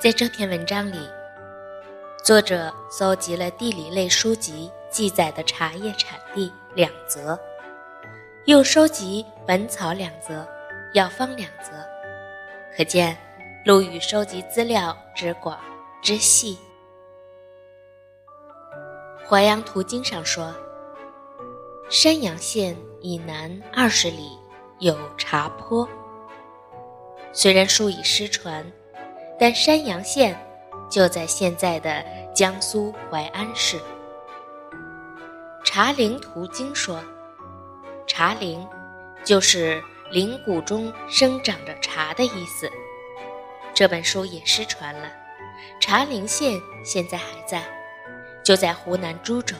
[0.00, 1.10] 在这篇文章里，
[2.22, 7.36] 作者搜集了地理类书籍记载的茶叶产地两则，
[8.44, 10.46] 又收集《本草》两则，
[10.94, 11.72] 药方两则，
[12.76, 13.18] 可见
[13.64, 15.58] 陆羽收集资料之广
[16.00, 16.56] 之细。
[19.28, 20.54] 《淮阳图经》上说，
[21.90, 24.38] 山阳县以南二十里
[24.78, 25.88] 有茶坡。
[27.32, 28.64] 虽然书已失传，
[29.38, 30.38] 但山阳县
[30.90, 33.76] 就在现在的江苏淮安市。
[35.64, 36.98] 《茶陵图经》说，
[38.06, 38.66] 茶陵
[39.22, 42.70] 就是陵谷中生长着茶的意思。
[43.74, 45.08] 这本书也失传了，
[45.80, 47.62] 茶陵县现在还在。
[48.42, 49.54] 就在湖南株洲，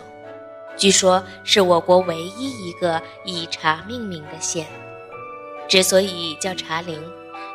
[0.76, 4.66] 据说是我国唯一一个以茶命名的县。
[5.68, 6.98] 之所以叫茶陵，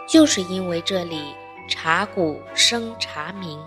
[0.07, 1.33] 就是因为这里
[1.73, 3.59] 茶谷生茶名。《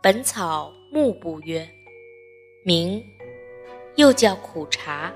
[0.00, 1.68] 本草目部》曰
[2.64, 3.04] ：“名，
[3.96, 5.12] 又叫苦茶，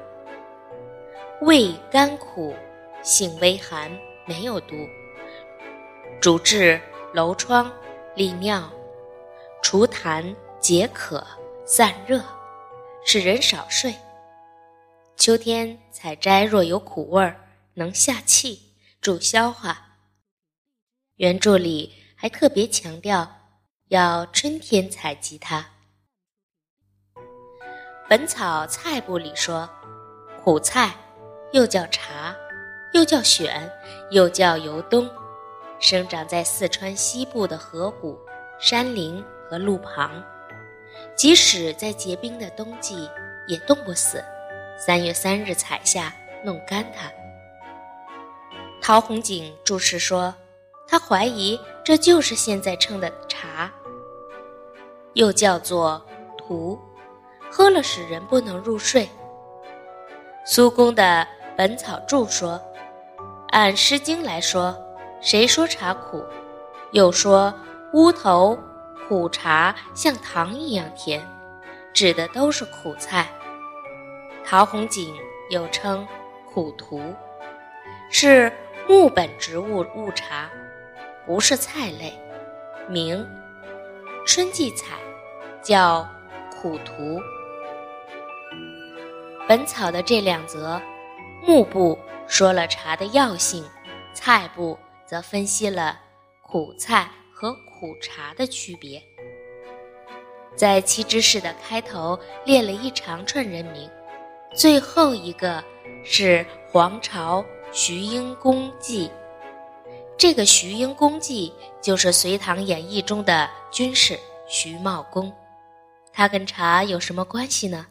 [1.41, 2.55] 味甘苦，
[3.03, 3.91] 性微寒，
[4.27, 4.77] 没有毒，
[6.21, 6.79] 主治
[7.15, 7.73] 楼疮、
[8.15, 8.71] 利尿。”
[9.63, 11.27] 除痰解渴
[11.65, 12.23] 散热，
[13.07, 13.95] 使人少睡。
[15.17, 17.41] 秋天采摘，若有苦味儿，
[17.73, 18.61] 能下气，
[19.01, 19.87] 助消化。
[21.21, 23.31] 原著里还特别强调
[23.89, 25.61] 要春天采集它。
[28.09, 29.69] 《本草菜部》里说，
[30.43, 30.95] 苦菜
[31.53, 32.35] 又叫茶，
[32.95, 33.71] 又叫选，
[34.11, 35.07] 又叫油冬，
[35.79, 38.19] 生长在四川西部的河谷、
[38.59, 39.23] 山林。
[39.51, 40.25] 和路旁，
[41.17, 43.11] 即使在结冰的冬季
[43.49, 44.25] 也冻不死。
[44.79, 47.11] 三月三日采下，弄干它。
[48.81, 50.33] 陶弘景注释说，
[50.91, 53.71] 他怀疑这就是现在称的茶，
[55.13, 56.05] 又叫做
[56.37, 56.77] 荼，
[57.49, 59.09] 喝了使人不能入睡。
[60.45, 61.25] 苏公的
[61.57, 62.61] 《本草注》说，
[63.51, 64.77] 按《诗经》来说，
[65.21, 66.25] 谁说茶苦？
[66.91, 67.55] 又说
[67.93, 68.59] 乌头。
[69.09, 71.21] 苦茶像糖一样甜，
[71.93, 73.27] 指的都是苦菜。
[74.45, 75.13] 陶弘景
[75.49, 76.07] 又称
[76.47, 77.03] 苦荼，
[78.09, 78.53] 是
[78.89, 80.49] 木本植物物茶，
[81.27, 82.13] 不是菜类，
[82.89, 83.27] 名
[84.27, 84.99] 春季采，
[85.63, 86.09] 叫
[86.51, 87.21] 苦荼。
[89.49, 90.81] 本草的这两则，
[91.47, 93.65] 木部说了茶的药性，
[94.13, 95.99] 菜部则分析了
[96.43, 97.09] 苦菜。
[97.33, 99.03] 和苦茶的区别，
[100.55, 103.89] 在七知事的开头列了一长串人名，
[104.55, 105.65] 最后一个
[106.05, 107.43] 是黄巢
[107.73, 109.11] 徐英公季。
[110.21, 111.51] 这个徐英公季
[111.81, 115.33] 就是《隋唐演义》中的军事徐茂公，
[116.13, 117.87] 他跟茶有什么关系呢？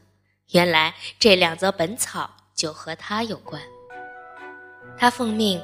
[0.51, 3.59] 原来这两则本草就和他有关。
[4.95, 5.59] 他奉命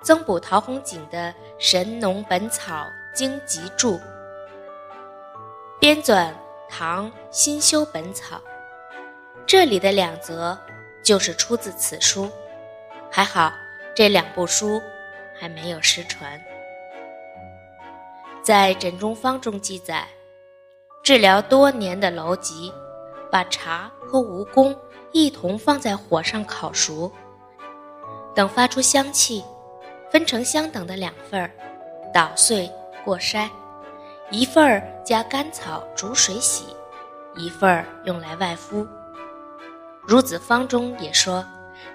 [0.00, 2.84] 增补陶弘景的《神农本草》。
[3.14, 4.00] 经集注，
[5.78, 6.30] 编纂
[6.66, 8.40] 唐新修本草，
[9.46, 10.58] 这里的两则
[11.02, 12.30] 就是出自此书。
[13.10, 13.52] 还好
[13.94, 14.82] 这两部书
[15.38, 16.40] 还没有失传。
[18.42, 20.06] 在《枕中方》中记载，
[21.02, 22.72] 治疗多年的瘻疾，
[23.30, 24.76] 把茶和蜈蚣
[25.12, 27.10] 一同放在火上烤熟，
[28.34, 29.44] 等发出香气，
[30.10, 31.50] 分成相等的两份儿，
[32.12, 32.70] 捣碎。
[33.04, 33.48] 过筛，
[34.32, 36.64] 一份儿加甘草煮水洗，
[37.36, 38.84] 一份儿用来外敷。
[40.08, 41.46] 《孺子方》中也说，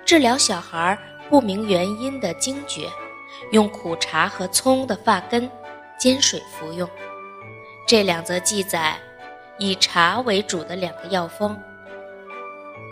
[0.05, 0.97] 治疗小孩
[1.29, 2.89] 不明原因的惊厥，
[3.51, 5.49] 用苦茶和葱的发根
[5.99, 6.89] 煎水服用。
[7.87, 8.97] 这两则记载
[9.57, 11.59] 以茶为主的两个药方，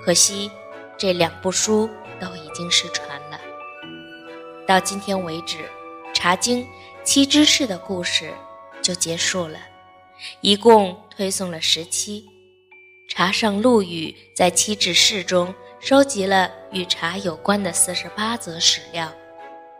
[0.04, 0.52] 可惜
[0.98, 3.40] 这两部书都已经失传了。
[4.68, 5.57] 到今天为止，
[6.13, 6.63] 《茶经》。
[7.02, 8.31] 七知事的故事
[8.84, 9.57] 就结束了，
[10.42, 12.24] 一共推送了十七。
[13.07, 19.12] 茶圣陆羽在七知事中收集了与茶有关的四十八则史料。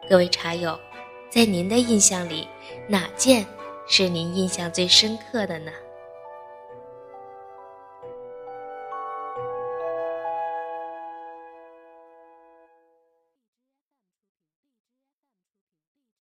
[0.10, 0.80] 各位茶友，
[1.30, 2.48] 在您的印象里，
[2.88, 3.46] 哪件
[3.88, 5.72] 是您印象最深刻的呢？